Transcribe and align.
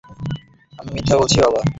আমি 0.79 0.89
মিথ্যা 0.95 1.15
বলছি, 1.17 1.37
বাবা? 1.43 1.61